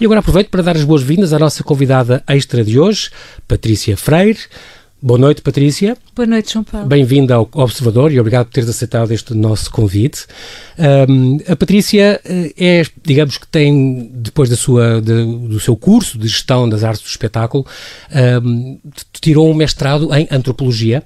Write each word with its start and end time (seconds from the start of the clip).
E 0.00 0.06
agora 0.06 0.20
aproveito 0.20 0.48
para 0.48 0.62
dar 0.62 0.78
as 0.78 0.82
boas-vindas 0.82 1.34
à 1.34 1.38
nossa 1.38 1.62
convidada 1.62 2.24
extra 2.26 2.64
de 2.64 2.80
hoje, 2.80 3.10
Patrícia 3.46 3.98
Freire. 3.98 4.38
Boa 5.02 5.18
noite, 5.18 5.42
Patrícia. 5.42 5.94
Boa 6.16 6.26
noite, 6.26 6.54
João 6.54 6.64
Paulo. 6.64 6.86
Bem-vinda 6.86 7.34
ao 7.34 7.46
Observador 7.52 8.10
e 8.10 8.18
obrigado 8.18 8.46
por 8.46 8.52
teres 8.54 8.70
aceitado 8.70 9.12
este 9.12 9.34
nosso 9.34 9.70
convite. 9.70 10.24
Um, 11.06 11.38
a 11.46 11.54
Patrícia 11.54 12.18
eh, 12.24 12.52
é, 12.56 12.82
digamos 13.04 13.36
que 13.36 13.46
tem, 13.46 14.10
depois 14.14 14.48
da 14.48 14.56
sua, 14.56 15.02
de, 15.02 15.22
do 15.22 15.60
seu 15.60 15.76
curso 15.76 16.16
de 16.18 16.28
gestão 16.28 16.66
das 16.66 16.82
artes 16.82 17.02
do 17.02 17.08
espetáculo, 17.08 17.66
um, 18.42 18.78
tirou 19.20 19.50
um 19.50 19.54
mestrado 19.54 20.14
em 20.14 20.26
antropologia 20.30 21.02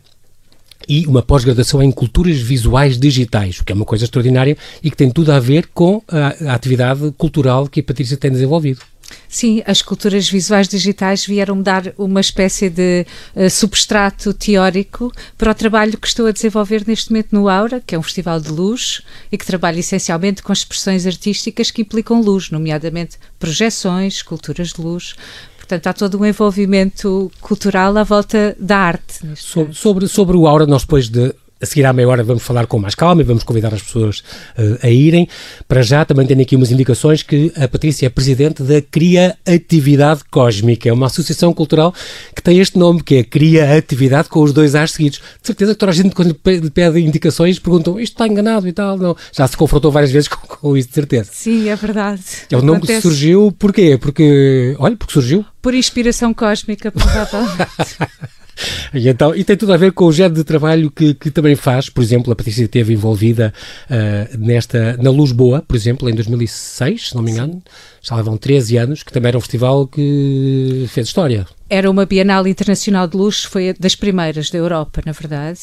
e 0.88 1.06
uma 1.06 1.22
pós-graduação 1.22 1.82
em 1.82 1.90
culturas 1.90 2.38
visuais 2.38 2.98
digitais, 2.98 3.60
o 3.60 3.64
que 3.64 3.72
é 3.72 3.74
uma 3.74 3.84
coisa 3.84 4.04
extraordinária 4.04 4.56
e 4.82 4.90
que 4.90 4.96
tem 4.96 5.10
tudo 5.10 5.32
a 5.32 5.40
ver 5.40 5.68
com 5.72 6.02
a, 6.08 6.50
a 6.50 6.54
atividade 6.54 7.12
cultural 7.16 7.66
que 7.68 7.80
a 7.80 7.82
Patrícia 7.82 8.16
tem 8.16 8.30
desenvolvido. 8.30 8.80
Sim, 9.28 9.62
as 9.66 9.82
culturas 9.82 10.28
visuais 10.28 10.68
digitais 10.68 11.26
vieram 11.26 11.60
dar 11.60 11.92
uma 11.98 12.20
espécie 12.20 12.70
de 12.70 13.06
uh, 13.34 13.50
substrato 13.50 14.32
teórico 14.32 15.12
para 15.36 15.50
o 15.50 15.54
trabalho 15.54 15.98
que 15.98 16.06
estou 16.06 16.26
a 16.26 16.32
desenvolver 16.32 16.84
neste 16.86 17.10
momento 17.10 17.28
no 17.32 17.48
Aura, 17.48 17.82
que 17.84 17.94
é 17.94 17.98
um 17.98 18.02
festival 18.02 18.40
de 18.40 18.50
luz 18.50 19.02
e 19.30 19.38
que 19.38 19.46
trabalha 19.46 19.80
essencialmente 19.80 20.42
com 20.42 20.52
expressões 20.52 21.06
artísticas 21.06 21.70
que 21.70 21.82
implicam 21.82 22.20
luz, 22.20 22.50
nomeadamente 22.50 23.18
projeções, 23.38 24.14
esculturas 24.14 24.72
de 24.72 24.80
luz. 24.80 25.14
Portanto, 25.56 25.86
há 25.86 25.92
todo 25.94 26.20
um 26.20 26.26
envolvimento 26.26 27.32
cultural 27.40 27.96
à 27.96 28.04
volta 28.04 28.54
da 28.60 28.76
arte. 28.76 29.20
Sobre, 29.34 29.74
sobre, 29.74 30.08
sobre, 30.08 30.36
o 30.36 30.46
Aura, 30.46 30.66
nós 30.66 30.82
depois 30.82 31.08
de 31.08 31.34
a 31.64 31.66
seguir 31.66 31.84
à 31.86 31.92
meia 31.92 32.08
hora 32.08 32.22
vamos 32.22 32.42
falar 32.42 32.66
com 32.66 32.78
mais 32.78 32.94
calma 32.94 33.22
e 33.22 33.24
vamos 33.24 33.42
convidar 33.42 33.74
as 33.74 33.82
pessoas 33.82 34.18
uh, 34.56 34.78
a 34.82 34.90
irem. 34.90 35.26
Para 35.66 35.82
já 35.82 36.04
também 36.04 36.26
tenho 36.26 36.42
aqui 36.42 36.54
umas 36.54 36.70
indicações 36.70 37.22
que 37.22 37.52
a 37.56 37.66
Patrícia 37.66 38.06
é 38.06 38.08
presidente 38.08 38.62
da 38.62 38.80
Cria 38.82 39.36
Atividade 39.46 40.22
Cósmica. 40.30 40.88
É 40.88 40.92
uma 40.92 41.06
associação 41.06 41.52
cultural 41.52 41.92
que 42.34 42.42
tem 42.42 42.60
este 42.60 42.78
nome, 42.78 43.02
que 43.02 43.16
é 43.16 43.24
Cria 43.24 43.76
Atividade 43.76 44.28
com 44.28 44.42
os 44.42 44.52
dois 44.52 44.74
A's 44.74 44.92
seguidos. 44.92 45.18
De 45.40 45.46
certeza 45.46 45.72
que 45.72 45.78
toda 45.78 45.90
a 45.90 45.94
gente 45.94 46.14
quando 46.14 46.36
lhe 46.46 46.70
pede 46.70 47.00
indicações 47.00 47.58
perguntam 47.58 47.98
isto 47.98 48.12
está 48.12 48.28
enganado 48.28 48.68
e 48.68 48.72
tal. 48.72 48.98
Não. 48.98 49.16
Já 49.32 49.48
se 49.48 49.56
confrontou 49.56 49.90
várias 49.90 50.12
vezes 50.12 50.28
com, 50.28 50.46
com 50.46 50.76
isso, 50.76 50.88
de 50.88 50.94
certeza. 50.94 51.30
Sim, 51.32 51.68
é 51.68 51.76
verdade. 51.76 52.22
É 52.50 52.56
o 52.56 52.62
nome 52.62 52.78
Acontece. 52.78 53.00
que 53.00 53.08
surgiu, 53.08 53.54
porquê? 53.58 53.98
Porque, 53.98 54.76
olha, 54.78 54.96
porque 54.96 55.12
surgiu. 55.12 55.44
Por 55.62 55.74
inspiração 55.74 56.34
cósmica, 56.34 56.92
provavelmente. 56.92 57.64
E, 58.94 59.08
então, 59.08 59.34
e 59.34 59.42
tem 59.42 59.56
tudo 59.56 59.72
a 59.72 59.76
ver 59.76 59.90
com 59.90 60.04
o 60.04 60.12
género 60.12 60.36
de 60.36 60.44
trabalho 60.44 60.88
que, 60.88 61.14
que 61.14 61.28
também 61.28 61.56
faz. 61.56 61.88
Por 61.88 62.02
exemplo, 62.02 62.32
a 62.32 62.36
Patrícia 62.36 62.64
esteve 62.64 62.92
envolvida 62.92 63.52
uh, 63.90 64.38
nesta, 64.38 64.96
na 64.98 65.10
Luz 65.10 65.32
Boa, 65.32 65.60
por 65.62 65.74
exemplo, 65.74 66.08
em 66.08 66.14
2006, 66.14 67.08
se 67.08 67.14
não 67.16 67.22
me 67.22 67.32
engano. 67.32 67.60
Já 68.00 68.14
levam 68.14 68.36
13 68.36 68.76
anos, 68.76 69.02
que 69.02 69.12
também 69.12 69.28
era 69.28 69.38
um 69.38 69.40
festival 69.40 69.88
que 69.88 70.86
fez 70.90 71.08
história. 71.08 71.46
Era 71.68 71.90
uma 71.90 72.06
Bienal 72.06 72.46
Internacional 72.46 73.08
de 73.08 73.16
Luz, 73.16 73.42
foi 73.42 73.74
das 73.78 73.96
primeiras 73.96 74.50
da 74.50 74.58
Europa, 74.58 75.02
na 75.04 75.12
verdade. 75.12 75.58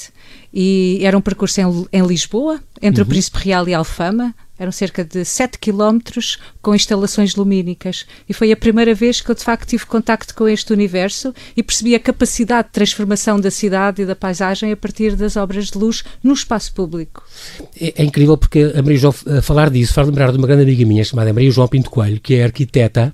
E 0.54 1.00
era 1.04 1.18
um 1.18 1.22
percurso 1.22 1.62
em, 1.62 1.88
em 1.94 2.06
Lisboa, 2.06 2.60
entre 2.82 3.02
uhum. 3.02 3.08
o 3.08 3.10
Príncipe 3.10 3.38
Real 3.38 3.68
e 3.70 3.74
Alfama, 3.74 4.36
eram 4.62 4.72
cerca 4.72 5.04
de 5.04 5.26
7 5.26 5.58
quilómetros 5.58 6.38
com 6.62 6.76
instalações 6.76 7.36
lumínicas. 7.36 8.06
E 8.30 8.34
foi 8.34 8.52
a 8.52 8.56
primeira 8.56 8.94
vez 8.94 9.20
que 9.20 9.32
eu, 9.32 9.34
de 9.34 9.44
facto, 9.44 9.68
tive 9.68 9.88
contacto 9.88 10.36
com 10.36 10.48
este 10.48 10.72
universo 10.72 11.34
e 11.58 11.64
percebi 11.64 11.96
a 11.96 12.00
capacidade 12.00 12.68
de 12.68 12.74
transformação 12.74 13.40
da 13.40 13.50
cidade 13.50 14.04
e 14.04 14.06
da 14.06 14.16
paisagem 14.16 14.72
a 14.72 14.78
partir 14.78 15.16
das 15.16 15.36
obras 15.36 15.72
de 15.72 15.80
luz 15.80 16.04
no 16.24 16.34
espaço 16.34 16.72
público. 16.76 17.24
É, 17.76 18.04
é 18.04 18.06
incrível 18.06 18.38
porque 18.38 18.72
a 18.76 18.84
Maria 18.84 19.00
João, 19.00 19.16
a 19.36 19.42
falar 19.42 19.72
disso, 19.72 19.96
faz 19.96 20.08
lembrar 20.08 20.32
de 20.32 20.38
uma 20.38 20.46
grande 20.46 20.62
amiga 20.62 20.86
minha 20.86 21.04
chamada 21.04 21.34
Maria 21.34 21.50
João 21.50 21.68
Pinto 21.68 21.90
Coelho, 21.90 22.22
que 22.22 22.36
é 22.36 22.44
arquiteta 22.44 23.12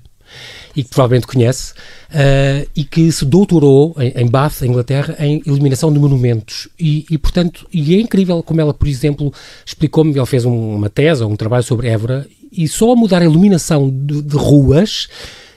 e 0.78 0.84
que 0.84 0.90
provavelmente 0.90 1.26
conhece, 1.26 1.72
uh, 1.72 2.68
e 2.76 2.84
que 2.84 3.10
se 3.10 3.24
doutorou 3.24 3.96
em, 3.98 4.12
em, 4.22 4.28
Bath, 4.28 4.62
Inglaterra, 4.62 5.16
em 5.18 5.42
eliminação 5.44 5.92
de 5.92 5.98
monumentos. 5.98 6.68
E, 6.78 7.04
e, 7.10 7.18
portanto, 7.18 7.66
e 7.72 7.96
é 7.96 8.00
incrível 8.00 8.40
como 8.44 8.60
ela, 8.60 8.72
por 8.72 8.86
exemplo, 8.86 9.32
explicou-me, 9.66 10.16
ela 10.16 10.24
fez 10.24 10.44
um, 10.44 10.76
uma 10.76 10.88
tese 10.88 11.24
ou 11.24 11.32
um 11.32 11.34
trabalho 11.34 11.64
sobre 11.64 11.88
Évora, 11.88 12.28
e 12.52 12.68
só 12.68 12.92
a 12.92 12.96
mudar 12.96 13.22
a 13.22 13.24
iluminação 13.24 13.90
de, 13.90 14.22
de 14.22 14.36
ruas 14.36 15.08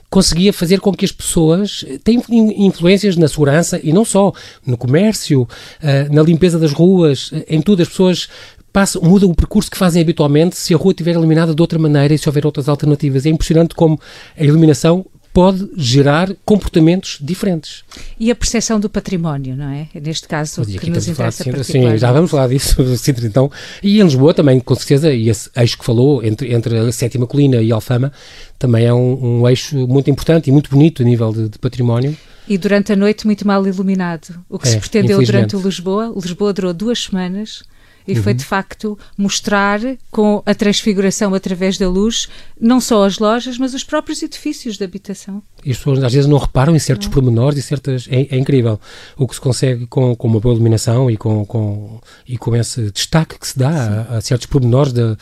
conseguia 0.09 0.51
fazer 0.51 0.79
com 0.79 0.91
que 0.91 1.05
as 1.05 1.11
pessoas 1.11 1.85
tenham 2.03 2.23
influências 2.57 3.15
na 3.15 3.27
segurança 3.27 3.79
e 3.81 3.93
não 3.93 4.03
só, 4.03 4.33
no 4.65 4.75
comércio, 4.75 5.43
uh, 5.43 6.13
na 6.13 6.23
limpeza 6.23 6.57
das 6.57 6.73
ruas, 6.73 7.31
em 7.47 7.61
tudo. 7.61 7.83
As 7.83 7.89
pessoas 7.89 8.27
passam, 8.71 9.01
mudam 9.01 9.29
o 9.29 9.35
percurso 9.35 9.69
que 9.69 9.77
fazem 9.77 10.01
habitualmente 10.01 10.55
se 10.55 10.73
a 10.73 10.77
rua 10.77 10.91
estiver 10.91 11.13
iluminada 11.13 11.53
de 11.53 11.61
outra 11.61 11.77
maneira 11.77 12.13
e 12.13 12.17
se 12.17 12.27
houver 12.27 12.45
outras 12.45 12.69
alternativas. 12.69 13.25
É 13.25 13.29
impressionante 13.29 13.75
como 13.75 13.99
a 14.37 14.43
iluminação 14.43 15.05
pode 15.33 15.69
gerar 15.77 16.29
comportamentos 16.43 17.17
diferentes. 17.21 17.83
E 18.19 18.29
a 18.29 18.35
percepção 18.35 18.79
do 18.79 18.89
património, 18.89 19.55
não 19.55 19.69
é? 19.69 19.87
Neste 19.95 20.27
caso, 20.27 20.65
que 20.65 20.89
nos 20.89 21.07
interessa 21.07 21.43
Sintra, 21.43 21.63
Sim, 21.63 21.97
já 21.97 22.11
vamos 22.11 22.31
falar 22.31 22.47
disso, 22.47 22.83
Sintra, 22.97 23.25
então. 23.25 23.49
E 23.81 23.99
em 23.99 24.03
Lisboa 24.03 24.33
também, 24.33 24.59
com 24.59 24.75
certeza, 24.75 25.13
e 25.13 25.29
esse 25.29 25.49
eixo 25.55 25.77
que 25.77 25.85
falou, 25.85 26.23
entre, 26.23 26.53
entre 26.53 26.77
a 26.77 26.91
Sétima 26.91 27.25
Colina 27.25 27.61
e 27.61 27.71
Alfama, 27.71 28.11
também 28.59 28.85
é 28.85 28.93
um, 28.93 29.41
um 29.41 29.49
eixo 29.49 29.87
muito 29.87 30.09
importante 30.09 30.49
e 30.49 30.51
muito 30.51 30.69
bonito 30.69 31.01
a 31.01 31.05
nível 31.05 31.31
de, 31.31 31.49
de 31.49 31.59
património. 31.59 32.15
E 32.47 32.57
durante 32.57 32.91
a 32.91 32.95
noite 32.95 33.25
muito 33.25 33.47
mal 33.47 33.65
iluminado. 33.65 34.43
O 34.49 34.59
que 34.59 34.67
é, 34.67 34.71
se 34.71 34.79
pretendeu 34.79 35.23
durante 35.23 35.55
o 35.55 35.61
Lisboa, 35.61 36.11
o 36.13 36.19
Lisboa 36.19 36.51
durou 36.51 36.73
duas 36.73 37.03
semanas, 37.03 37.63
e 38.11 38.17
uhum. 38.17 38.23
foi 38.23 38.33
de 38.33 38.45
facto 38.45 38.97
mostrar 39.17 39.79
com 40.09 40.43
a 40.45 40.53
transfiguração 40.53 41.33
através 41.33 41.77
da 41.77 41.89
luz 41.89 42.27
não 42.59 42.81
só 42.81 43.05
as 43.05 43.17
lojas, 43.17 43.57
mas 43.57 43.73
os 43.73 43.83
próprios 43.83 44.21
edifícios 44.21 44.77
de 44.77 44.83
habitação. 44.83 45.41
As 45.69 45.77
pessoas 45.77 46.03
às 46.03 46.13
vezes 46.13 46.29
não 46.29 46.37
reparam 46.37 46.75
em 46.75 46.79
certos 46.79 47.07
não. 47.07 47.13
pormenores 47.13 47.57
e 47.57 47.61
certas. 47.61 48.07
É, 48.09 48.35
é, 48.35 48.37
incrível 48.37 48.79
o 49.17 49.27
que 49.27 49.35
se 49.35 49.41
consegue 49.41 49.85
com, 49.87 50.15
com 50.15 50.27
uma 50.27 50.39
boa 50.39 50.53
iluminação 50.55 51.09
e 51.09 51.17
com, 51.17 51.45
com, 51.45 51.99
e 52.27 52.37
com 52.37 52.55
esse 52.55 52.91
destaque 52.91 53.37
que 53.39 53.47
se 53.47 53.57
dá 53.57 53.69
a, 53.69 54.17
a, 54.17 54.21
certos 54.21 54.47
pormenores 54.47 54.91
de, 54.91 55.01
uh, 55.01 55.17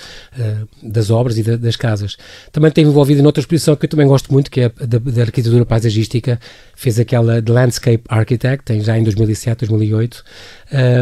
das 0.81 1.09
obras 1.09 1.38
e 1.38 1.44
de, 1.44 1.57
das 1.57 1.75
casas. 1.75 2.17
Também 2.51 2.72
tenho 2.72 2.89
envolvido 2.89 3.22
em 3.22 3.25
outra 3.25 3.41
exposição 3.41 3.75
que 3.75 3.85
eu 3.85 3.89
também 3.89 4.07
gosto 4.07 4.31
muito, 4.31 4.50
que 4.50 4.61
é 4.61 4.69
da, 4.69 5.00
da 5.00 5.22
arquitetura 5.22 5.66
paisagística. 5.66 6.39
Fez 6.75 7.00
aquela 7.00 7.41
The 7.41 7.51
Landscape 7.51 8.03
Architect, 8.07 8.66
tem 8.66 8.81
já 8.81 8.97
em 8.97 9.03
2007, 9.03 9.66
2008, 9.66 10.23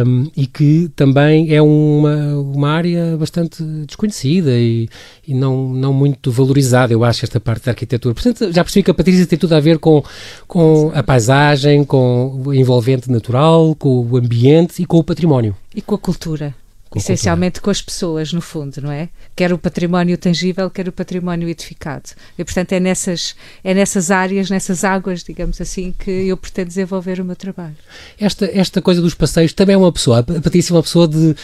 um, 0.06 0.32
e 0.36 0.48
que 0.48 0.90
também 0.96 1.54
é 1.54 1.62
uma, 1.62 2.36
uma 2.36 2.70
área 2.70 3.16
bastante 3.18 3.62
desconhecida 3.86 4.52
e, 4.52 4.90
e 5.28 5.34
não, 5.34 5.74
não 5.74 5.94
muito 5.94 6.32
valorizada, 6.32 6.94
eu 6.94 7.04
acho, 7.04 7.26
esta 7.26 7.40
parte 7.40 7.66
da 7.66 7.72
arquitetura. 7.72 8.16
Portanto, 8.16 8.52
já 8.52 8.64
percebi 8.64 8.84
que 8.84 8.92
a 8.92 8.94
Patrícia 8.94 9.27
tem 9.28 9.38
tudo 9.38 9.56
a 9.56 9.60
ver 9.60 9.80
com, 9.80 10.04
com 10.48 10.92
a 10.94 11.04
paisagem, 11.04 11.84
com 11.84 12.42
o 12.46 12.54
envolvente 12.54 13.12
natural, 13.12 13.76
com 13.76 14.06
o 14.06 14.18
ambiente 14.18 14.82
e 14.82 14.86
com 14.86 14.98
o 14.98 15.04
património. 15.04 15.56
E 15.76 15.82
com 15.82 15.96
a 15.96 15.98
cultura. 15.98 16.56
Com 16.90 17.00
essencialmente 17.00 17.60
com 17.60 17.70
as 17.70 17.82
pessoas, 17.82 18.32
no 18.32 18.40
fundo, 18.40 18.82
não 18.82 18.92
é? 18.92 19.10
Quer 19.36 19.52
o 19.52 19.58
património 19.58 20.18
tangível, 20.18 20.70
quer 20.70 20.88
o 20.88 20.92
património 20.92 21.50
edificado. 21.50 22.12
E, 22.38 22.44
portanto, 22.46 22.72
é 22.72 22.80
nessas, 22.80 23.36
é 23.62 23.74
nessas 23.74 24.10
áreas, 24.10 24.50
nessas 24.50 24.86
águas, 24.86 25.22
digamos 25.22 25.60
assim, 25.60 25.94
que 25.98 26.10
eu 26.10 26.38
pretendo 26.38 26.70
desenvolver 26.70 27.20
o 27.20 27.26
meu 27.26 27.36
trabalho. 27.36 27.76
Esta, 28.18 28.50
esta 28.54 28.82
coisa 28.82 29.02
dos 29.02 29.14
passeios 29.14 29.52
também 29.52 29.74
é 29.74 29.78
uma 29.78 29.92
pessoa, 29.92 30.20
a 30.20 30.24
Patrícia 30.24 30.72
é 30.72 30.76
uma 30.76 30.84
pessoa 30.84 31.08
de 31.08 31.36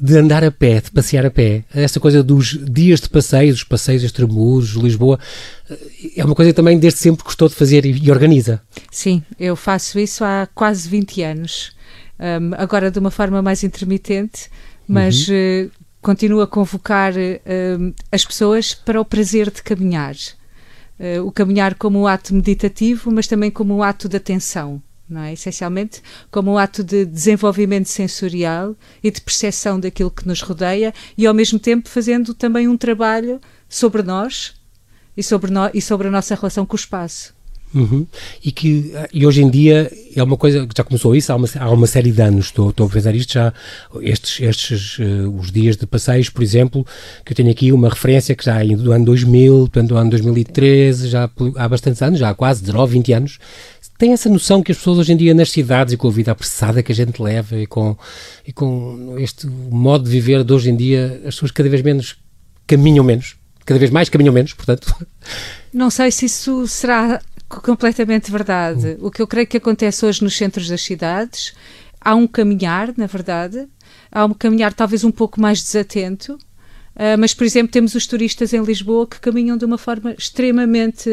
de 0.00 0.16
andar 0.16 0.44
a 0.44 0.50
pé, 0.50 0.80
de 0.80 0.90
passear 0.90 1.26
a 1.26 1.30
pé. 1.30 1.64
Essa 1.74 1.98
coisa 1.98 2.22
dos 2.22 2.58
dias 2.70 3.00
de 3.00 3.08
passeios, 3.08 3.58
os 3.58 3.64
passeios 3.64 4.04
extramuros, 4.04 4.70
Lisboa, 4.70 5.18
é 6.16 6.24
uma 6.24 6.34
coisa 6.34 6.52
que 6.52 6.56
também 6.56 6.78
desde 6.78 7.00
sempre 7.00 7.24
gostou 7.24 7.48
de 7.48 7.54
fazer 7.54 7.84
e, 7.84 7.90
e 7.90 8.10
organiza. 8.10 8.62
Sim, 8.90 9.22
eu 9.38 9.56
faço 9.56 9.98
isso 9.98 10.24
há 10.24 10.48
quase 10.54 10.88
20 10.88 11.22
anos. 11.22 11.72
Um, 12.18 12.54
agora 12.56 12.90
de 12.90 12.98
uma 12.98 13.10
forma 13.10 13.40
mais 13.42 13.62
intermitente, 13.62 14.50
mas 14.86 15.28
uhum. 15.28 15.34
uh, 15.66 15.70
continuo 16.00 16.40
a 16.40 16.46
convocar 16.46 17.12
uh, 17.14 17.94
as 18.10 18.24
pessoas 18.24 18.74
para 18.74 19.00
o 19.00 19.04
prazer 19.04 19.50
de 19.50 19.62
caminhar. 19.62 20.14
Uh, 20.98 21.24
o 21.24 21.30
caminhar 21.30 21.74
como 21.76 22.00
um 22.00 22.06
ato 22.06 22.34
meditativo, 22.34 23.10
mas 23.12 23.28
também 23.28 23.50
como 23.50 23.76
um 23.76 23.82
ato 23.82 24.08
de 24.08 24.16
atenção 24.16 24.82
não 25.08 25.22
é? 25.22 25.32
Essencialmente 25.32 26.02
como 26.30 26.52
um 26.52 26.58
ato 26.58 26.84
de 26.84 27.04
desenvolvimento 27.04 27.88
sensorial 27.88 28.76
e 29.02 29.10
de 29.10 29.20
percepção 29.20 29.80
daquilo 29.80 30.10
que 30.10 30.26
nos 30.26 30.42
rodeia 30.42 30.92
e 31.16 31.26
ao 31.26 31.34
mesmo 31.34 31.58
tempo 31.58 31.88
fazendo 31.88 32.34
também 32.34 32.68
um 32.68 32.76
trabalho 32.76 33.40
sobre 33.68 34.02
nós 34.02 34.54
e 35.16 35.22
sobre, 35.22 35.50
no, 35.50 35.70
e 35.74 35.80
sobre 35.80 36.08
a 36.08 36.10
nossa 36.10 36.34
relação 36.34 36.64
com 36.64 36.74
o 36.74 36.78
espaço. 36.78 37.36
Uhum. 37.74 38.06
E 38.42 38.50
que 38.50 38.94
e 39.12 39.26
hoje 39.26 39.42
em 39.42 39.50
dia 39.50 39.92
é 40.16 40.22
uma 40.22 40.38
coisa 40.38 40.66
que 40.66 40.74
já 40.74 40.82
começou 40.82 41.14
isso 41.14 41.30
há 41.32 41.36
uma, 41.36 41.46
há 41.58 41.70
uma 41.70 41.86
série 41.86 42.10
de 42.10 42.22
anos. 42.22 42.46
Estou, 42.46 42.70
estou 42.70 42.86
a 42.86 42.90
pensar 42.90 43.14
isto 43.14 43.34
já. 43.34 43.52
Estes, 44.00 44.40
estes 44.40 44.98
uh, 44.98 45.30
os 45.38 45.52
dias 45.52 45.76
de 45.76 45.86
passeios, 45.86 46.30
por 46.30 46.42
exemplo, 46.42 46.86
que 47.24 47.32
eu 47.32 47.36
tenho 47.36 47.50
aqui 47.50 47.70
uma 47.70 47.90
referência 47.90 48.34
que 48.34 48.44
já 48.44 48.62
é 48.64 48.68
do 48.68 48.92
ano 48.92 49.04
2000, 49.04 49.58
portanto, 49.58 49.88
do 49.88 49.96
ano 49.96 50.10
2013, 50.10 51.08
já 51.08 51.30
há 51.56 51.68
bastantes 51.68 52.00
anos, 52.00 52.18
já 52.18 52.30
há 52.30 52.34
quase 52.34 52.62
19, 52.62 52.92
20 52.92 53.12
anos, 53.12 53.38
tem 53.98 54.12
essa 54.12 54.30
noção 54.30 54.62
que 54.62 54.70
as 54.70 54.78
pessoas 54.78 54.98
hoje 54.98 55.12
em 55.12 55.16
dia 55.16 55.34
nas 55.34 55.50
cidades 55.50 55.92
e 55.92 55.96
com 55.96 56.06
a 56.06 56.10
vida 56.10 56.30
apressada 56.30 56.82
que 56.82 56.92
a 56.92 56.94
gente 56.94 57.20
leva 57.20 57.56
e 57.56 57.66
com, 57.66 57.98
e 58.46 58.52
com 58.52 59.16
este 59.18 59.46
modo 59.46 60.04
de 60.04 60.10
viver 60.10 60.44
de 60.44 60.52
hoje 60.52 60.70
em 60.70 60.76
dia, 60.76 61.20
as 61.26 61.34
pessoas 61.34 61.50
cada 61.50 61.68
vez 61.68 61.82
menos 61.82 62.16
caminham 62.64 63.04
menos, 63.04 63.36
cada 63.66 63.80
vez 63.80 63.90
mais 63.90 64.08
caminham 64.08 64.32
menos, 64.32 64.54
portanto, 64.54 64.94
Não 65.74 65.90
sei 65.90 66.12
se 66.12 66.26
isso 66.26 66.66
será 66.68 67.20
completamente 67.48 68.30
verdade. 68.30 68.96
Hum. 69.00 69.06
O 69.06 69.10
que 69.10 69.20
eu 69.20 69.26
creio 69.26 69.46
que 69.46 69.56
acontece 69.56 70.06
hoje 70.06 70.22
nos 70.22 70.36
centros 70.36 70.68
das 70.68 70.82
cidades, 70.82 71.52
há 72.00 72.14
um 72.14 72.26
caminhar, 72.26 72.94
na 72.96 73.06
verdade, 73.06 73.66
há 74.12 74.24
um 74.24 74.32
caminhar 74.32 74.72
talvez 74.72 75.02
um 75.02 75.10
pouco 75.10 75.40
mais 75.40 75.60
desatento, 75.60 76.38
uh, 76.98 77.18
mas, 77.18 77.32
por 77.32 77.44
exemplo, 77.44 77.72
temos 77.72 77.94
os 77.94 78.06
turistas 78.06 78.52
em 78.52 78.62
Lisboa 78.62 79.06
que 79.06 79.20
caminham 79.20 79.56
de 79.56 79.64
uma 79.64 79.78
forma 79.78 80.12
extremamente 80.12 81.08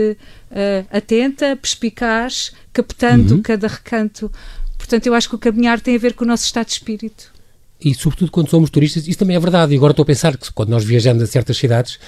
uh, 0.52 0.88
atenta, 0.90 1.56
perspicaz, 1.56 2.52
captando 2.74 3.36
uhum. 3.36 3.42
cada 3.42 3.68
recanto. 3.68 4.32
Portanto, 4.78 5.08
eu 5.08 5.14
acho 5.14 5.30
que 5.30 5.36
o 5.36 5.40
caminhar 5.40 5.80
tem 5.80 5.96
a 5.96 6.00
ver 6.00 6.14
com 6.14 6.26
o 6.26 6.28
nosso 6.28 6.46
estado 6.46 6.68
de 6.68 6.74
espírito 6.74 7.35
e 7.80 7.94
sobretudo 7.94 8.32
quando 8.32 8.50
somos 8.50 8.70
turistas, 8.70 9.08
isso 9.08 9.20
também 9.20 9.36
é 9.36 9.40
verdade. 9.40 9.74
E 9.74 9.78
agora 9.78 9.92
estou 9.92 10.04
a 10.04 10.06
pensar 10.06 10.38
que 10.38 10.52
quando 10.52 10.70
nós 10.70 10.84
viajamos 10.84 11.22
a 11.22 11.28
certas 11.28 11.58
cidades 11.58 12.00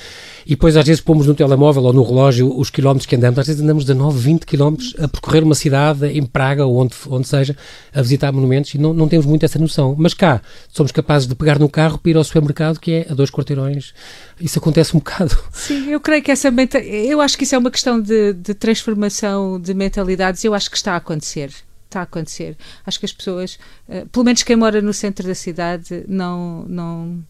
e 0.46 0.52
depois 0.52 0.78
às 0.78 0.86
vezes 0.86 1.02
pomos 1.02 1.28
no 1.28 1.36
telemóvel 1.36 1.84
ou 1.84 1.94
no 1.94 2.04
relógio 2.04 2.58
os 2.58 2.70
quilómetros 2.70 3.06
que 3.06 3.16
andamos, 3.16 3.38
às 3.38 3.48
vezes 3.48 3.62
andamos 3.62 3.84
19, 3.84 4.18
20 4.18 4.46
quilómetros 4.46 4.96
a 4.98 5.08
percorrer 5.08 5.44
uma 5.44 5.56
cidade 5.56 6.08
em 6.08 6.26
Praga 6.26 6.66
ou 6.66 6.78
onde, 6.78 6.96
onde 7.10 7.28
seja, 7.28 7.56
a 7.94 8.02
visitar 8.02 8.32
monumentos 8.32 8.74
e 8.74 8.78
não, 8.78 8.94
não 8.94 9.08
temos 9.08 9.26
muito 9.26 9.44
essa 9.44 9.60
noção. 9.60 9.94
Mas 9.98 10.14
cá 10.14 10.42
somos 10.70 10.92
capazes 10.92 11.28
de 11.28 11.36
pegar 11.36 11.60
no 11.60 11.68
carro 11.68 11.98
para 11.98 12.12
ir 12.12 12.18
ao 12.18 12.24
supermercado, 12.24 12.80
que 12.80 12.92
é 12.92 13.08
a 13.10 13.14
dois 13.14 13.30
quarteirões. 13.30 13.94
Isso 14.40 14.58
acontece 14.60 14.96
um 14.96 15.00
bocado. 15.00 15.38
Sim, 15.52 15.90
eu 15.90 16.00
creio 16.00 16.24
que 16.24 16.32
essa 16.32 16.48
eu 16.86 17.22
acho 17.22 17.38
que 17.38 17.44
isso 17.44 17.56
é 17.56 17.58
uma 17.58 17.72
questão 17.72 18.02
de, 18.02 18.34
de 18.34 18.54
transformação 18.54 19.60
de 19.60 19.74
mentalidades, 19.74 20.44
eu 20.44 20.54
acho 20.54 20.72
que 20.72 20.78
está 20.78 20.94
a 20.94 20.98
acontecer 20.98 21.52
está 21.88 22.02
a 22.02 22.04
acontecer. 22.04 22.56
Acho 22.86 23.00
que 23.00 23.06
as 23.06 23.14
pessoas, 23.14 23.58
uh, 23.88 24.08
pelo 24.10 24.26
menos 24.26 24.44
quem 24.44 24.56
mora 24.56 24.82
no 24.82 24.94
centro 24.94 25.28
da 25.28 25.36
cidade, 25.36 26.06
não, 26.08 26.64
não, 26.68 27.26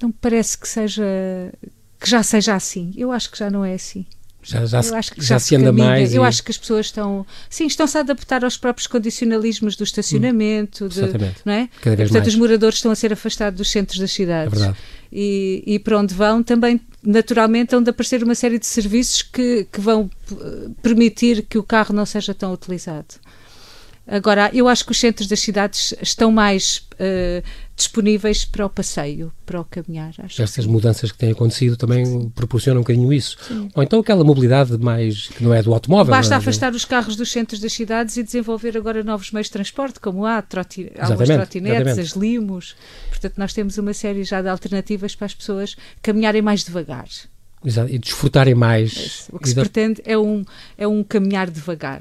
não 0.00 0.10
parece 0.10 0.56
que 0.56 0.68
seja 0.68 1.04
que 2.00 2.08
já 2.08 2.22
seja 2.22 2.54
assim. 2.54 2.92
Eu 2.96 3.10
acho 3.10 3.30
que 3.30 3.38
já 3.38 3.50
não 3.50 3.64
é 3.64 3.74
assim. 3.74 4.06
Já, 4.40 4.64
já, 4.64 4.80
já, 4.80 5.00
já 5.16 5.38
se, 5.38 5.56
anda 5.56 5.72
mais. 5.72 6.14
Eu 6.14 6.22
e... 6.22 6.26
acho 6.26 6.42
que 6.42 6.50
as 6.50 6.56
pessoas 6.56 6.86
estão, 6.86 7.26
sim, 7.50 7.66
estão-se 7.66 7.98
a 7.98 8.00
adaptar 8.00 8.44
aos 8.44 8.56
próprios 8.56 8.86
condicionalismos 8.86 9.76
do 9.76 9.84
estacionamento, 9.84 10.86
hum, 10.86 10.88
de, 10.88 11.00
não 11.44 11.52
é? 11.52 11.68
Cada 11.82 11.96
vez 11.96 12.08
Portanto, 12.08 12.24
mais. 12.24 12.28
os 12.28 12.36
moradores 12.36 12.76
estão 12.76 12.90
a 12.90 12.94
ser 12.94 13.12
afastados 13.12 13.58
dos 13.58 13.70
centros 13.70 13.98
das 13.98 14.12
cidades. 14.12 14.62
É. 14.62 14.74
E, 15.12 15.62
e 15.66 15.78
para 15.78 15.98
onde 15.98 16.14
vão 16.14 16.42
também, 16.42 16.80
naturalmente, 17.02 17.74
hão 17.74 17.82
de 17.82 17.90
aparecer 17.90 18.22
uma 18.22 18.34
série 18.34 18.58
de 18.58 18.66
serviços 18.66 19.22
que, 19.22 19.66
que 19.70 19.80
vão 19.80 20.08
eh, 20.30 20.70
permitir 20.82 21.42
que 21.42 21.58
o 21.58 21.62
carro 21.62 21.94
não 21.94 22.06
seja 22.06 22.32
tão 22.32 22.52
utilizado. 22.52 23.16
Agora, 24.10 24.50
eu 24.54 24.66
acho 24.66 24.86
que 24.86 24.92
os 24.92 24.98
centros 24.98 25.28
das 25.28 25.38
cidades 25.38 25.94
estão 26.00 26.32
mais 26.32 26.78
uh, 26.94 27.44
disponíveis 27.76 28.42
para 28.42 28.64
o 28.64 28.70
passeio, 28.70 29.30
para 29.44 29.60
o 29.60 29.64
caminhar. 29.64 30.14
Acho 30.18 30.40
Estas 30.40 30.64
mudanças 30.64 31.12
que 31.12 31.18
têm 31.18 31.32
acontecido 31.32 31.76
também 31.76 32.06
Sim. 32.06 32.28
proporcionam 32.30 32.80
um 32.80 32.82
bocadinho 32.82 33.12
isso. 33.12 33.36
Sim. 33.46 33.68
Ou 33.74 33.82
então 33.82 34.00
aquela 34.00 34.24
mobilidade 34.24 34.78
mais 34.78 35.28
que 35.28 35.44
não 35.44 35.52
é 35.52 35.62
do 35.62 35.74
automóvel. 35.74 36.10
Basta 36.10 36.34
é? 36.34 36.38
afastar 36.38 36.72
os 36.72 36.86
carros 36.86 37.16
dos 37.16 37.30
centros 37.30 37.60
das 37.60 37.72
cidades 37.74 38.16
e 38.16 38.22
desenvolver 38.22 38.78
agora 38.78 39.04
novos 39.04 39.30
meios 39.30 39.48
de 39.48 39.52
transporte, 39.52 40.00
como 40.00 40.24
há 40.24 40.40
troti 40.40 40.90
algumas 40.98 41.28
trotinetes, 41.28 41.80
exatamente. 41.80 42.00
as 42.00 42.12
limos. 42.12 42.76
Portanto, 43.10 43.34
nós 43.36 43.52
temos 43.52 43.76
uma 43.76 43.92
série 43.92 44.24
já 44.24 44.40
de 44.40 44.48
alternativas 44.48 45.14
para 45.14 45.26
as 45.26 45.34
pessoas 45.34 45.76
caminharem 46.00 46.40
mais 46.40 46.64
devagar. 46.64 47.08
Exato, 47.62 47.92
e 47.92 47.98
desfrutarem 47.98 48.54
mais. 48.54 49.28
O 49.30 49.38
que 49.38 49.48
se 49.48 49.54
pretende 49.54 50.00
é 50.04 50.16
um, 50.16 50.44
é 50.78 50.88
um 50.88 51.04
caminhar 51.04 51.50
devagar. 51.50 52.00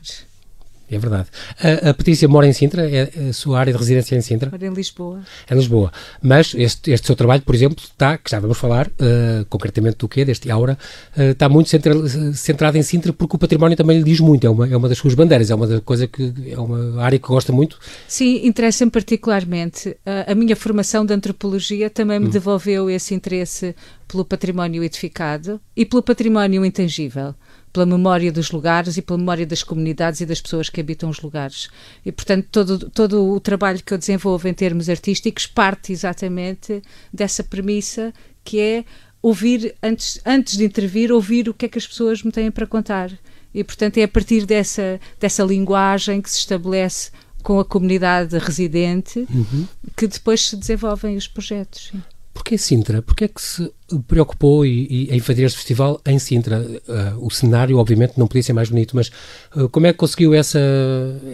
É 0.90 0.98
verdade. 0.98 1.28
A, 1.62 1.90
a, 1.90 1.94
Patrícia 1.94 2.28
mora 2.30 2.48
em 2.48 2.54
Sintra, 2.54 2.90
é 2.90 3.30
a 3.30 3.34
sua 3.34 3.60
área 3.60 3.74
de 3.74 3.80
residência 3.80 4.16
é 4.16 4.18
em 4.18 4.22
Sintra? 4.22 4.50
Mora 4.50 4.66
em 4.66 4.74
Lisboa. 4.74 5.22
É 5.50 5.54
em 5.54 5.58
Lisboa. 5.58 5.92
Mas 6.22 6.54
este, 6.56 6.92
este 6.92 7.08
seu 7.08 7.16
trabalho, 7.16 7.42
por 7.42 7.54
exemplo, 7.54 7.84
está, 7.84 8.18
que 8.18 8.32
já 8.32 8.40
vamos 8.40 8.58
falar 8.58 8.88
uh, 8.88 9.46
concretamente 9.50 9.98
do 9.98 10.08
quê, 10.08 10.24
deste 10.24 10.50
Aura, 10.50 10.78
uh, 11.18 11.22
está 11.22 11.50
muito 11.50 11.70
centra, 11.70 11.94
centrado 12.34 12.78
em 12.78 12.84
Sintra 12.84 13.12
porque 13.12 13.36
o 13.36 13.40
património 13.40 13.76
também 13.76 13.98
lhe 13.98 14.04
diz 14.04 14.22
muito, 14.22 14.48
é 14.48 14.50
uma, 14.50 14.68
é 14.68 14.78
uma 14.78 14.88
das 14.88 14.98
suas 14.98 15.14
bandeiras, 15.14 15.52
é 15.52 15.56
uma 15.56 15.82
coisa 15.82 16.08
que 16.08 16.34
é 16.48 16.58
uma 16.58 17.04
área 17.04 17.20
que 17.20 17.28
gosta 17.28 17.52
muito. 17.52 17.78
Sim, 18.08 18.46
interessa-me 18.48 18.90
particularmente. 18.90 19.90
Uh, 19.90 20.32
a 20.32 20.36
minha 20.36 20.56
formação 20.56 21.06
de 21.06 21.14
antropologia 21.14 21.90
também 21.90 22.20
me 22.20 22.28
hum. 22.28 22.30
devolveu 22.30 22.90
esse 22.90 23.14
interesse 23.14 23.76
pelo 24.08 24.24
património 24.24 24.84
edificado 24.86 25.60
e 25.76 25.86
pelo 25.86 26.02
património 26.02 26.64
intangível 26.64 27.36
pela 27.78 27.86
memória 27.86 28.32
dos 28.32 28.50
lugares 28.50 28.98
e 28.98 29.04
pela 29.04 29.20
memória 29.20 29.46
das 29.46 29.62
comunidades 29.62 30.20
e 30.20 30.26
das 30.26 30.42
pessoas 30.42 30.68
que 30.68 30.82
habitam 30.82 31.12
os 31.12 31.22
lugares. 31.22 31.70
E, 32.04 32.12
portanto, 32.12 32.48
todo, 32.52 32.90
todo 32.90 33.32
o 33.32 33.40
trabalho 33.40 33.84
que 33.84 33.94
eu 33.94 34.00
desenvolvo 34.00 34.48
em 34.48 34.54
termos 34.54 34.90
artísticos 34.90 35.46
parte 35.46 35.94
exatamente 35.94 36.82
dessa 37.14 37.44
premissa 37.44 38.12
que 38.44 38.60
é 38.60 38.86
ouvir, 39.22 39.76
antes, 39.84 40.20
antes 40.26 40.58
de 40.58 40.66
intervir, 40.66 41.12
ouvir 41.12 41.48
o 41.48 41.54
que 41.54 41.68
é 41.68 41.70
que 41.70 41.78
as 41.78 41.86
pessoas 41.86 42.24
me 42.24 42.32
têm 42.32 42.50
para 42.50 42.66
contar. 42.66 43.12
E, 43.54 43.64
portanto, 43.64 44.00
é 44.00 44.04
a 44.04 44.08
partir 44.08 44.48
dessa, 44.48 45.00
dessa 45.20 45.44
linguagem 45.44 46.20
que 46.20 46.32
se 46.32 46.40
estabelece 46.40 47.12
com 47.44 47.60
a 47.60 47.66
comunidade 47.66 48.36
residente 48.40 49.20
uhum. 49.30 49.68
que 49.96 50.08
depois 50.08 50.48
se 50.48 50.56
desenvolvem 50.56 51.16
os 51.16 51.28
projetos. 51.28 51.92
Porquê 52.38 52.56
Sintra? 52.56 53.02
Porquê 53.02 53.26
é 53.26 53.28
que 53.28 53.42
se 53.42 53.74
preocupou 54.08 54.64
e, 54.64 54.88
e, 54.90 55.16
em 55.16 55.20
fazer 55.20 55.44
este 55.44 55.58
festival 55.58 56.00
em 56.06 56.20
Sintra? 56.20 56.60
Uh, 56.60 57.26
o 57.26 57.32
cenário, 57.32 57.78
obviamente, 57.78 58.14
não 58.16 58.28
podia 58.28 58.44
ser 58.44 58.54
mais 58.54 58.70
bonito, 58.70 58.96
mas 58.96 59.10
uh, 59.56 59.68
como 59.70 59.88
é 59.88 59.92
que 59.92 59.98
conseguiu 59.98 60.36
essa, 60.36 60.60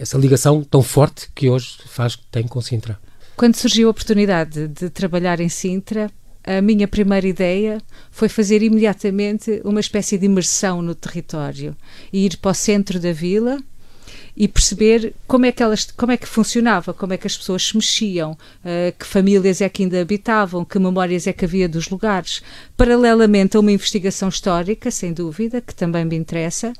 essa 0.00 0.16
ligação 0.16 0.64
tão 0.64 0.82
forte 0.82 1.28
que 1.34 1.50
hoje 1.50 1.76
faz 1.86 2.18
tem 2.32 2.48
com 2.48 2.58
Sintra? 2.62 2.98
Quando 3.36 3.54
surgiu 3.54 3.88
a 3.88 3.90
oportunidade 3.90 4.66
de 4.66 4.88
trabalhar 4.88 5.40
em 5.40 5.48
Sintra, 5.50 6.10
a 6.42 6.62
minha 6.62 6.88
primeira 6.88 7.26
ideia 7.28 7.82
foi 8.10 8.30
fazer 8.30 8.62
imediatamente 8.62 9.60
uma 9.62 9.80
espécie 9.80 10.16
de 10.16 10.24
imersão 10.24 10.80
no 10.80 10.94
território 10.94 11.76
e 12.10 12.24
ir 12.24 12.38
para 12.38 12.52
o 12.52 12.54
centro 12.54 12.98
da 12.98 13.12
vila 13.12 13.58
e 14.36 14.48
perceber 14.48 15.14
como 15.26 15.46
é 15.46 15.52
que 15.52 15.62
elas, 15.62 15.84
como 15.96 16.12
é 16.12 16.16
que 16.16 16.26
funcionava, 16.26 16.92
como 16.92 17.12
é 17.12 17.16
que 17.16 17.26
as 17.26 17.36
pessoas 17.36 17.62
se 17.62 17.76
mexiam, 17.76 18.32
uh, 18.32 18.98
que 18.98 19.06
famílias 19.06 19.60
é 19.60 19.68
que 19.68 19.82
ainda 19.82 20.00
habitavam, 20.00 20.64
que 20.64 20.78
memórias 20.78 21.26
é 21.26 21.32
que 21.32 21.44
havia 21.44 21.68
dos 21.68 21.88
lugares, 21.88 22.42
paralelamente 22.76 23.56
a 23.56 23.60
uma 23.60 23.72
investigação 23.72 24.28
histórica, 24.28 24.90
sem 24.90 25.12
dúvida, 25.12 25.60
que 25.60 25.74
também 25.74 26.04
me 26.04 26.16
interessa, 26.16 26.72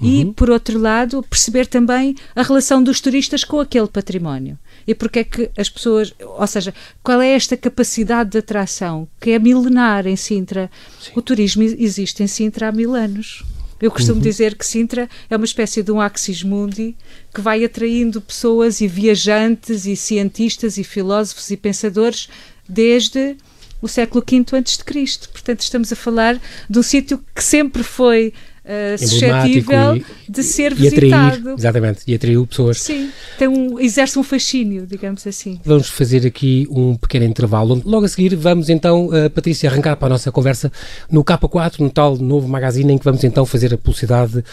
uhum. 0.00 0.08
e 0.08 0.24
por 0.32 0.48
outro 0.48 0.78
lado 0.78 1.22
perceber 1.22 1.66
também 1.66 2.14
a 2.34 2.42
relação 2.42 2.82
dos 2.82 3.00
turistas 3.00 3.44
com 3.44 3.60
aquele 3.60 3.88
património 3.88 4.58
e 4.86 4.94
porque 4.94 5.18
é 5.20 5.24
que 5.24 5.50
as 5.56 5.68
pessoas, 5.68 6.14
ou 6.20 6.46
seja, 6.46 6.72
qual 7.02 7.20
é 7.20 7.32
esta 7.32 7.56
capacidade 7.56 8.30
de 8.30 8.38
atração 8.38 9.08
que 9.20 9.30
é 9.30 9.38
milenar 9.38 10.06
em 10.06 10.16
Sintra? 10.16 10.70
Sim. 11.00 11.12
O 11.16 11.22
turismo 11.22 11.62
existe 11.62 12.22
em 12.22 12.26
Sintra 12.26 12.68
há 12.68 12.72
mil 12.72 12.94
anos. 12.94 13.44
Eu 13.80 13.90
costumo 13.90 14.16
uhum. 14.16 14.22
dizer 14.22 14.54
que 14.54 14.64
Sintra 14.64 15.08
é 15.28 15.36
uma 15.36 15.44
espécie 15.44 15.82
de 15.82 15.92
um 15.92 16.00
axis 16.00 16.42
mundi 16.42 16.96
que 17.34 17.40
vai 17.40 17.64
atraindo 17.64 18.20
pessoas 18.20 18.80
e 18.80 18.88
viajantes 18.88 19.84
e 19.86 19.94
cientistas 19.94 20.78
e 20.78 20.84
filósofos 20.84 21.50
e 21.50 21.56
pensadores 21.56 22.28
desde 22.68 23.36
o 23.80 23.88
século 23.88 24.24
V 24.26 24.56
a.C. 24.56 25.28
Portanto, 25.30 25.60
estamos 25.60 25.92
a 25.92 25.96
falar 25.96 26.40
de 26.68 26.78
um 26.78 26.82
sítio 26.82 27.22
que 27.34 27.44
sempre 27.44 27.82
foi 27.82 28.32
uh, 28.66 28.98
suscetível 28.98 29.96
e, 29.96 30.04
de 30.28 30.42
ser 30.42 30.72
e 30.72 30.74
visitado. 30.74 31.36
Atrair, 31.36 31.58
exatamente, 31.58 32.00
e 32.06 32.14
atraiu 32.14 32.46
pessoas. 32.46 32.80
Sim, 32.80 33.10
tem 33.38 33.48
um, 33.48 33.78
exerce 33.78 34.18
um 34.18 34.22
fascínio, 34.22 34.86
digamos 34.86 35.26
assim. 35.26 35.60
Vamos 35.64 35.88
fazer 35.88 36.26
aqui 36.26 36.66
um 36.70 36.96
pequeno 36.96 37.24
intervalo. 37.24 37.80
Logo 37.84 38.04
a 38.04 38.08
seguir 38.08 38.34
vamos 38.34 38.68
então, 38.68 39.06
uh, 39.06 39.30
Patrícia, 39.30 39.70
arrancar 39.70 39.96
para 39.96 40.06
a 40.06 40.10
nossa 40.10 40.32
conversa 40.32 40.70
no 41.10 41.24
K4, 41.24 41.80
no 41.80 41.90
tal 41.90 42.16
novo 42.16 42.48
magazine 42.48 42.92
em 42.92 42.98
que 42.98 43.04
vamos 43.04 43.24
então 43.24 43.46
fazer 43.46 43.72
a 43.72 43.78
publicidade 43.78 44.44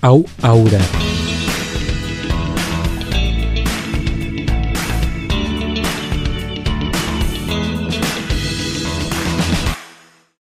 ao 0.00 0.24
Aura. 0.42 0.78